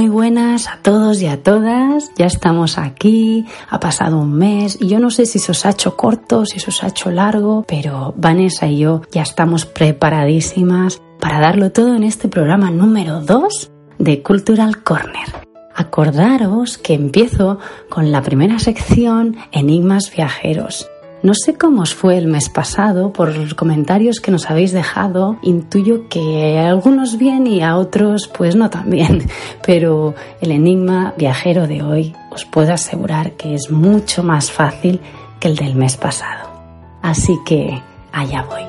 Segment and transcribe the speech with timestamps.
[0.00, 2.10] Muy buenas a todos y a todas.
[2.16, 3.44] Ya estamos aquí.
[3.68, 6.58] Ha pasado un mes y yo no sé si se os ha hecho corto, si
[6.58, 11.94] se os ha hecho largo, pero Vanessa y yo ya estamos preparadísimas para darlo todo
[11.94, 15.46] en este programa número 2 de Cultural Corner.
[15.74, 17.58] Acordaros que empiezo
[17.90, 20.89] con la primera sección Enigmas Viajeros
[21.22, 25.36] no sé cómo os fue el mes pasado, por los comentarios que nos habéis dejado,
[25.42, 29.28] intuyo que a algunos bien y a otros pues no tan bien,
[29.66, 35.00] pero el enigma viajero de hoy os puedo asegurar que es mucho más fácil
[35.38, 36.48] que el del mes pasado.
[37.02, 38.62] Así que allá voy.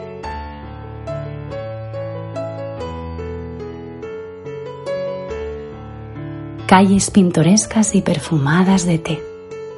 [6.66, 9.24] Calles pintorescas y perfumadas de té,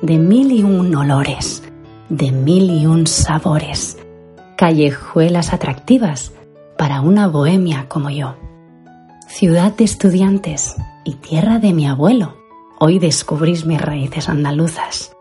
[0.01, 1.63] de mil y un olores
[2.09, 3.97] de mil y un sabores,
[4.57, 6.31] callejuelas atractivas
[6.77, 8.35] para una bohemia como yo.
[9.27, 12.37] Ciudad de estudiantes y tierra de mi abuelo.
[12.79, 15.15] Hoy descubrís mis raíces andaluzas.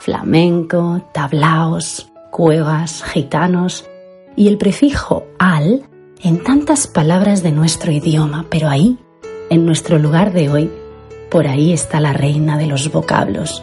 [0.00, 3.86] Flamenco, tablaos, cuevas, gitanos
[4.36, 5.84] y el prefijo al
[6.22, 8.98] en tantas palabras de nuestro idioma, pero ahí,
[9.50, 10.70] en nuestro lugar de hoy,
[11.30, 13.62] por ahí está la reina de los vocablos,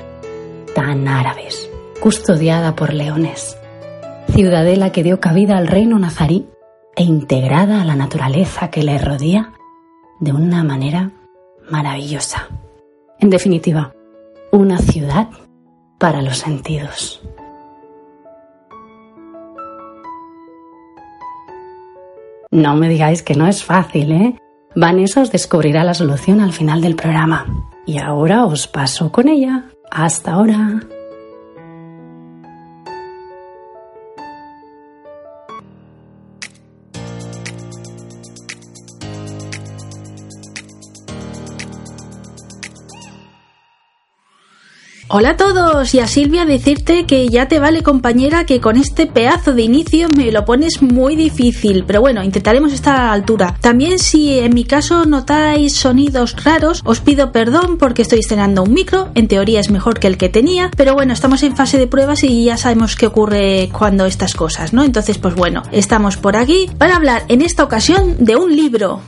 [0.74, 1.70] tan árabes
[2.06, 3.58] custodiada por leones,
[4.30, 6.48] ciudadela que dio cabida al reino nazarí
[6.96, 9.54] e integrada a la naturaleza que le rodea
[10.20, 11.14] de una manera
[11.68, 12.48] maravillosa.
[13.18, 13.92] En definitiva,
[14.52, 15.30] una ciudad
[15.98, 17.24] para los sentidos.
[22.52, 24.36] No me digáis que no es fácil, ¿eh?
[24.76, 27.48] Vanessa os descubrirá la solución al final del programa.
[27.88, 29.72] Y ahora os paso con ella.
[29.90, 30.82] Hasta ahora.
[45.08, 49.06] Hola a todos y a Silvia decirte que ya te vale compañera que con este
[49.06, 53.56] pedazo de inicio me lo pones muy difícil, pero bueno, intentaremos estar a la altura.
[53.62, 58.74] También si en mi caso notáis sonidos raros, os pido perdón porque estoy estrenando un
[58.74, 61.86] micro, en teoría es mejor que el que tenía, pero bueno, estamos en fase de
[61.86, 64.84] pruebas y ya sabemos qué ocurre cuando estas cosas, ¿no?
[64.84, 69.02] Entonces, pues bueno, estamos por aquí para hablar en esta ocasión de un libro.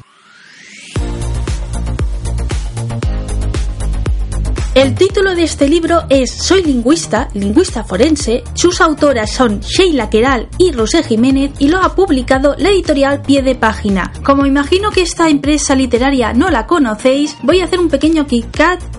[4.78, 8.44] El título de este libro es Soy lingüista, lingüista forense.
[8.54, 13.42] Sus autoras son Sheila Queral y Rosé Jiménez y lo ha publicado la editorial Pie
[13.42, 14.14] de Página.
[14.24, 18.46] Como imagino que esta empresa literaria no la conocéis, voy a hacer un pequeño kick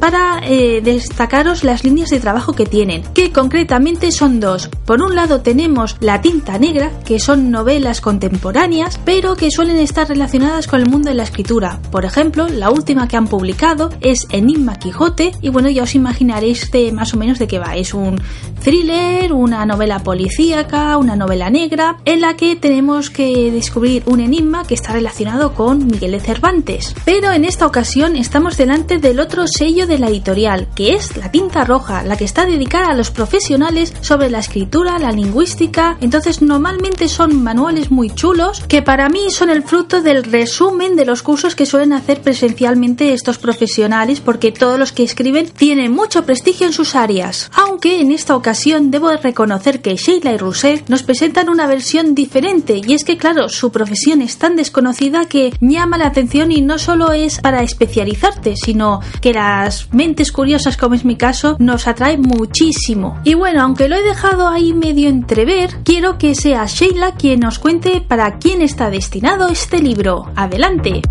[0.01, 4.69] para eh, destacaros las líneas de trabajo que tienen, que concretamente son dos.
[4.85, 10.09] Por un lado tenemos La tinta negra, que son novelas contemporáneas, pero que suelen estar
[10.09, 11.79] relacionadas con el mundo de la escritura.
[11.93, 16.71] Por ejemplo, la última que han publicado es Enigma Quijote y bueno, ya os imaginaréis
[16.71, 17.77] de más o menos de qué va.
[17.77, 18.21] Es un
[18.63, 24.65] thriller, una novela policíaca, una novela negra, en la que tenemos que descubrir un enigma
[24.65, 26.95] que está relacionado con Miguel de Cervantes.
[27.05, 31.31] Pero en esta ocasión estamos delante del otro sello de la editorial, que es la
[31.31, 35.97] tinta roja, la que está dedicada a los profesionales sobre la escritura, la lingüística.
[36.01, 41.05] Entonces normalmente son manuales muy chulos que para mí son el fruto del resumen de
[41.05, 46.25] los cursos que suelen hacer presencialmente estos profesionales porque todos los que escriben tienen mucho
[46.25, 51.03] prestigio en sus áreas, aunque en esta ocasión debo reconocer que Sheila y Rousset nos
[51.03, 55.99] presentan una versión diferente y es que claro, su profesión es tan desconocida que llama
[55.99, 61.05] la atención y no solo es para especializarte, sino que las mentes curiosas como es
[61.05, 63.19] mi caso nos atrae muchísimo.
[63.25, 67.59] Y bueno, aunque lo he dejado ahí medio entrever, quiero que sea Sheila quien nos
[67.59, 70.31] cuente para quién está destinado este libro.
[70.37, 71.03] Adelante.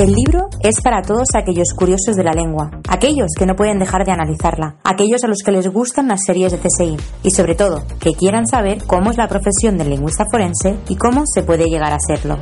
[0.00, 4.06] El libro es para todos aquellos curiosos de la lengua, aquellos que no pueden dejar
[4.06, 7.82] de analizarla, aquellos a los que les gustan las series de CSI y sobre todo
[8.00, 11.92] que quieran saber cómo es la profesión del lingüista forense y cómo se puede llegar
[11.92, 12.38] a serlo.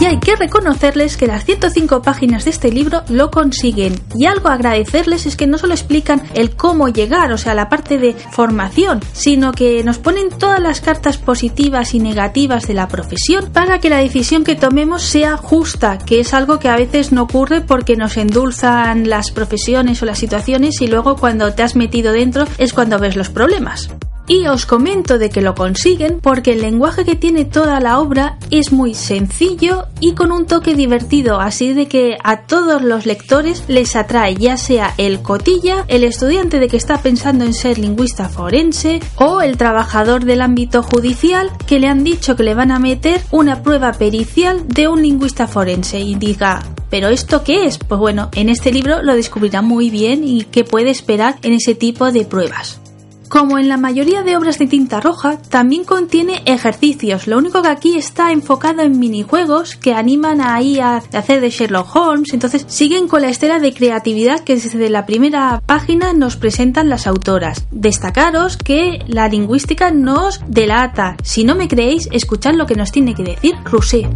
[0.00, 4.00] Y hay que reconocerles que las 105 páginas de este libro lo consiguen.
[4.14, 7.68] Y algo a agradecerles es que no solo explican el cómo llegar, o sea, la
[7.68, 12.88] parte de formación, sino que nos ponen todas las cartas positivas y negativas de la
[12.88, 17.12] profesión para que la decisión que tomemos sea justa, que es algo que a veces
[17.12, 21.76] no ocurre porque nos endulzan las profesiones o las situaciones y luego cuando te has
[21.76, 23.90] metido dentro es cuando ves los problemas.
[24.30, 28.36] Y os comento de que lo consiguen porque el lenguaje que tiene toda la obra
[28.50, 33.64] es muy sencillo y con un toque divertido, así de que a todos los lectores
[33.68, 38.28] les atrae ya sea el cotilla, el estudiante de que está pensando en ser lingüista
[38.28, 42.78] forense o el trabajador del ámbito judicial que le han dicho que le van a
[42.78, 47.78] meter una prueba pericial de un lingüista forense y diga, ¿Pero esto qué es?
[47.78, 51.74] Pues bueno, en este libro lo descubrirá muy bien y qué puede esperar en ese
[51.74, 52.80] tipo de pruebas.
[53.28, 57.68] Como en la mayoría de obras de tinta roja, también contiene ejercicios, lo único que
[57.68, 63.06] aquí está enfocado en minijuegos que animan ahí a hacer de Sherlock Holmes, entonces siguen
[63.06, 67.66] con la estela de creatividad que desde la primera página nos presentan las autoras.
[67.70, 71.16] Destacaros que la lingüística nos delata.
[71.22, 74.08] Si no me creéis, escuchad lo que nos tiene que decir Rousset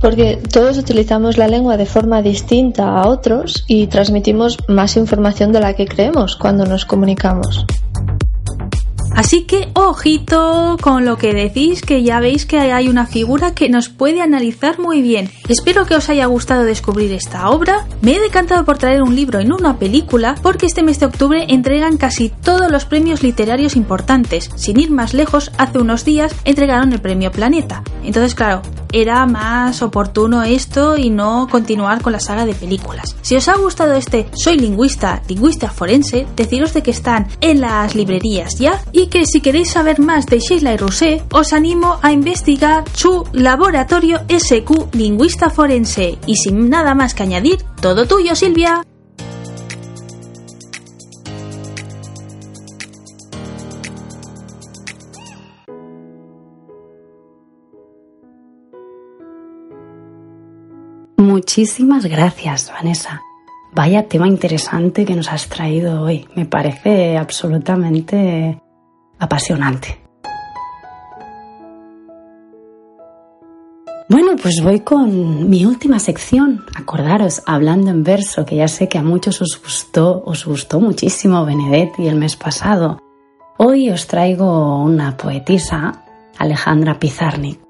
[0.00, 5.60] porque todos utilizamos la lengua de forma distinta a otros y transmitimos más información de
[5.60, 7.66] la que creemos cuando nos comunicamos.
[9.14, 13.68] Así que ojito con lo que decís, que ya veis que hay una figura que
[13.68, 15.30] nos puede analizar muy bien.
[15.48, 17.86] Espero que os haya gustado descubrir esta obra.
[18.02, 21.46] Me he decantado por traer un libro no una película, porque este mes de octubre
[21.48, 24.50] entregan casi todos los premios literarios importantes.
[24.54, 27.82] Sin ir más lejos, hace unos días entregaron el premio Planeta.
[28.04, 28.62] Entonces, claro,
[28.92, 33.16] era más oportuno esto y no continuar con la saga de películas.
[33.22, 37.94] Si os ha gustado este Soy lingüista, lingüista forense, deciros de que están en las
[37.94, 42.12] librerías ya y que si queréis saber más de Sheila y Rousset, os animo a
[42.12, 46.18] investigar su laboratorio SQ Lingüista Forense.
[46.26, 48.82] Y sin nada más que añadir, todo tuyo, Silvia.
[61.30, 63.22] Muchísimas gracias, Vanessa.
[63.72, 66.26] Vaya tema interesante que nos has traído hoy.
[66.34, 68.60] Me parece absolutamente
[69.16, 70.00] apasionante.
[74.08, 76.64] Bueno, pues voy con mi última sección.
[76.74, 81.44] Acordaros, hablando en verso, que ya sé que a muchos os gustó, os gustó muchísimo
[81.44, 82.98] Benedetti el mes pasado.
[83.56, 86.02] Hoy os traigo una poetisa,
[86.38, 87.69] Alejandra Pizarnik.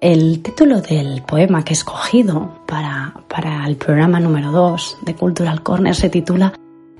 [0.00, 5.62] El título del poema que he escogido para, para el programa número 2 de Cultural
[5.62, 6.52] Corner se titula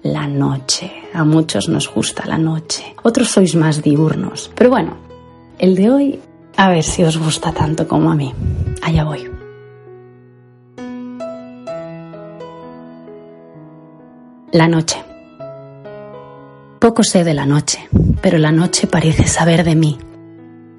[0.03, 0.91] la noche.
[1.13, 4.51] A muchos nos gusta la noche, otros sois más diurnos.
[4.55, 4.97] Pero bueno,
[5.59, 6.21] el de hoy,
[6.57, 8.33] a ver si os gusta tanto como a mí.
[8.81, 9.31] Allá voy.
[14.53, 15.05] La noche.
[16.79, 17.91] Poco sé de la noche,
[18.23, 19.99] pero la noche parece saber de mí.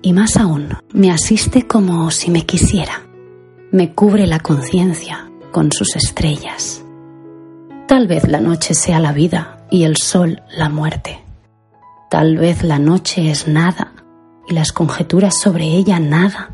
[0.01, 3.07] Y más aún, me asiste como si me quisiera.
[3.71, 6.83] Me cubre la conciencia con sus estrellas
[7.87, 11.23] Tal vez la noche sea la vida y el sol la muerte.
[12.09, 13.93] Tal vez la noche es nada
[14.45, 16.49] y las conjeturas sobre ella nada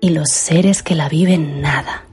[0.00, 2.04] y los seres que la viven nada.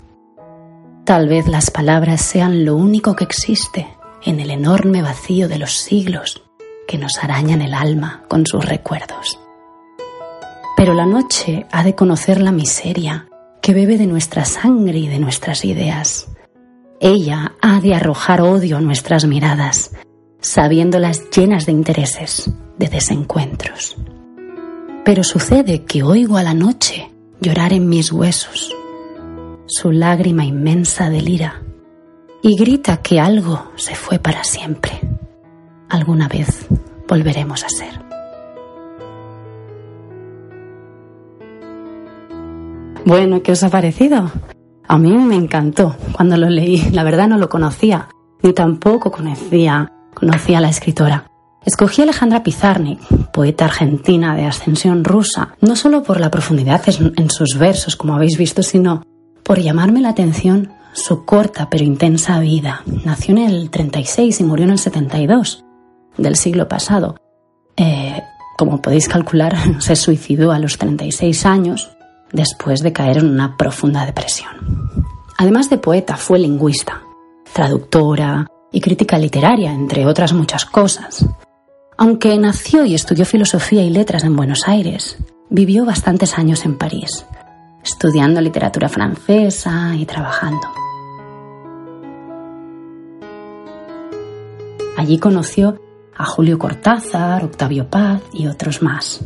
[1.06, 3.88] Tal vez las palabras sean lo único que existe
[4.24, 6.42] en el enorme vacío de los siglos
[6.88, 9.40] que nos arañan el alma con sus recuerdos.
[10.80, 13.28] Pero la noche ha de conocer la miseria
[13.62, 16.30] que bebe de nuestra sangre y de nuestras ideas
[17.02, 19.92] ella ha de arrojar odio a nuestras miradas,
[20.40, 23.98] sabiéndolas llenas de intereses, de desencuentros.
[25.04, 28.74] Pero sucede que oigo a la noche llorar en mis huesos,
[29.66, 31.62] su lágrima inmensa delira,
[32.42, 35.00] y grita que algo se fue para siempre.
[35.90, 36.68] Alguna vez
[37.06, 38.09] volveremos a ser.
[43.10, 44.32] Bueno, ¿qué os ha parecido?
[44.88, 46.92] A mí me encantó cuando lo leí.
[46.92, 48.08] La verdad no lo conocía,
[48.44, 51.26] ni tampoco conocía, conocía a la escritora.
[51.66, 53.00] Escogí a Alejandra Pizarnik,
[53.34, 58.38] poeta argentina de ascensión rusa, no solo por la profundidad en sus versos, como habéis
[58.38, 59.02] visto, sino
[59.42, 62.84] por llamarme la atención su corta pero intensa vida.
[63.06, 65.66] Nació en el 36 y murió en el 72
[66.16, 67.16] del siglo pasado.
[67.76, 68.22] Eh,
[68.56, 71.90] como podéis calcular, se suicidó a los 36 años
[72.32, 74.52] después de caer en una profunda depresión.
[75.38, 77.02] Además de poeta, fue lingüista,
[77.54, 81.26] traductora y crítica literaria, entre otras muchas cosas.
[81.98, 85.18] Aunque nació y estudió filosofía y letras en Buenos Aires,
[85.50, 87.26] vivió bastantes años en París.
[87.82, 90.68] estudiando literatura francesa y trabajando.
[94.98, 95.80] Allí conoció
[96.16, 99.22] a Julio Cortázar, Octavio Paz y otros más.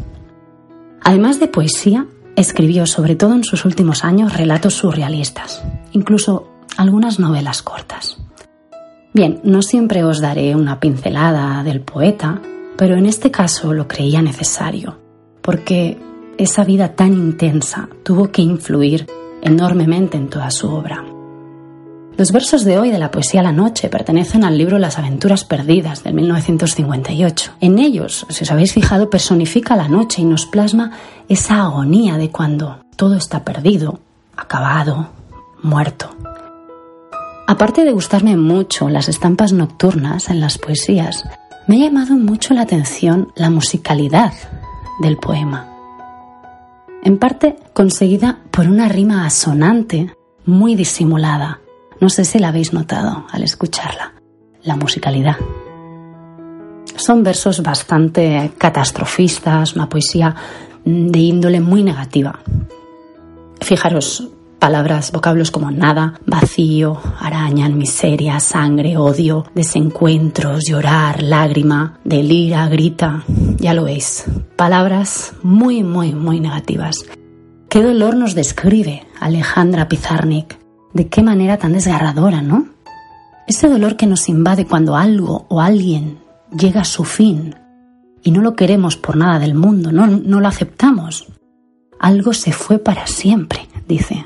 [1.01, 7.61] Además de poesía, escribió sobre todo en sus últimos años relatos surrealistas, incluso algunas novelas
[7.61, 8.17] cortas.
[9.13, 12.41] Bien, no siempre os daré una pincelada del poeta,
[12.77, 14.97] pero en este caso lo creía necesario,
[15.41, 15.99] porque
[16.37, 19.05] esa vida tan intensa tuvo que influir
[19.41, 21.12] enormemente en toda su obra.
[22.15, 26.03] Los versos de hoy de la poesía La Noche pertenecen al libro Las aventuras perdidas
[26.03, 27.53] de 1958.
[27.59, 30.91] En ellos, si os habéis fijado, personifica la noche y nos plasma
[31.27, 33.99] esa agonía de cuando todo está perdido,
[34.37, 35.09] acabado,
[35.63, 36.15] muerto.
[37.47, 41.25] Aparte de gustarme mucho las estampas nocturnas en las poesías,
[41.65, 44.33] me ha llamado mucho la atención la musicalidad
[45.01, 45.67] del poema.
[47.03, 50.15] En parte conseguida por una rima asonante,
[50.45, 51.59] muy disimulada,
[52.03, 54.13] no sé si la habéis notado al escucharla,
[54.63, 55.37] la musicalidad.
[56.97, 60.35] Son versos bastante catastrofistas, una poesía
[60.83, 62.37] de índole muy negativa.
[63.61, 64.27] Fijaros,
[64.59, 73.23] palabras, vocablos como nada, vacío, arañan, miseria, sangre, odio, desencuentros, llorar, lágrima, delira, grita,
[73.59, 74.25] ya lo veis.
[74.57, 77.05] Palabras muy, muy, muy negativas.
[77.69, 80.62] ¿Qué dolor nos describe Alejandra Pizarnik
[80.93, 82.67] de qué manera tan desgarradora, ¿no?
[83.47, 86.19] Ese dolor que nos invade cuando algo o alguien
[86.57, 87.55] llega a su fin
[88.23, 91.27] y no lo queremos por nada del mundo, no, no lo aceptamos.
[91.99, 94.25] Algo se fue para siempre, dice.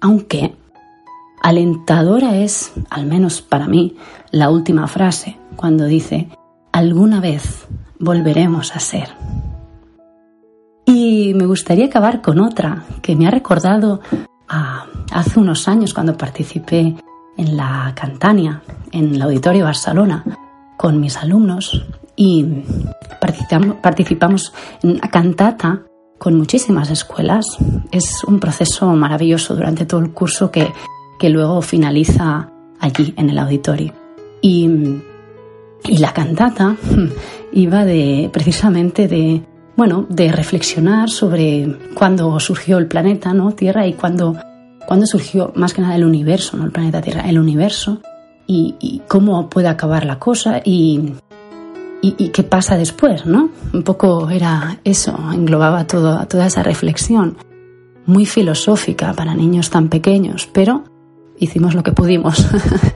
[0.00, 0.54] Aunque
[1.42, 3.96] alentadora es, al menos para mí,
[4.30, 6.28] la última frase, cuando dice,
[6.72, 7.66] alguna vez
[7.98, 9.08] volveremos a ser.
[10.86, 14.00] Y me gustaría acabar con otra que me ha recordado
[15.10, 16.94] hace unos años cuando participé
[17.36, 20.24] en la Cantania, en el Auditorio Barcelona,
[20.76, 21.84] con mis alumnos
[22.16, 22.44] y
[23.82, 25.82] participamos, en una cantata
[26.18, 27.44] con muchísimas escuelas.
[27.90, 30.72] Es un proceso maravilloso durante todo el curso que,
[31.18, 33.92] que luego finaliza allí en el auditorio.
[34.40, 34.68] Y,
[35.84, 36.76] y la cantata
[37.52, 39.42] iba de precisamente de
[39.76, 43.52] bueno, de reflexionar sobre cuándo surgió el planeta, ¿no?
[43.52, 44.36] Tierra y cuándo,
[44.86, 48.00] cuándo surgió más que nada el universo, no el planeta Tierra, el universo
[48.46, 51.14] y, cómo puede acabar la cosa y,
[52.02, 53.50] y, qué pasa después, ¿no?
[53.72, 57.36] Un poco era eso, englobaba todo, toda esa reflexión
[58.06, 60.84] muy filosófica para niños tan pequeños, pero
[61.38, 62.46] hicimos lo que pudimos.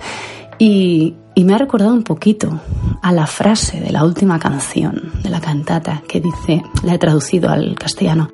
[0.58, 2.60] y, y me ha recordado un poquito
[3.00, 7.48] a la frase de la última canción de la cantata que dice, la he traducido
[7.48, 8.28] al castellano,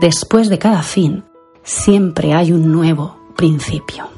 [0.00, 1.22] después de cada fin
[1.62, 4.17] siempre hay un nuevo principio.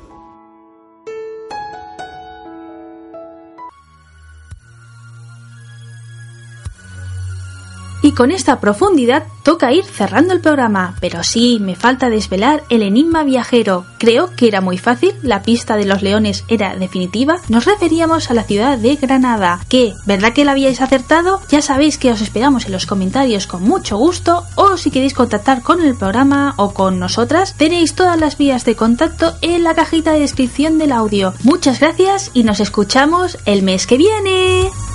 [8.03, 12.83] Y con esta profundidad toca ir cerrando el programa, pero sí, me falta desvelar el
[12.83, 13.85] enigma viajero.
[13.99, 17.39] Creo que era muy fácil, la pista de los leones era definitiva.
[17.49, 19.61] Nos referíamos a la ciudad de Granada.
[19.69, 19.95] ¿Qué?
[20.07, 21.41] ¿Verdad que la habíais acertado?
[21.51, 25.63] Ya sabéis que os esperamos en los comentarios con mucho gusto o si queréis contactar
[25.63, 30.13] con el programa o con nosotras, tenéis todas las vías de contacto en la cajita
[30.13, 31.35] de descripción del audio.
[31.43, 34.90] Muchas gracias y nos escuchamos el mes que viene.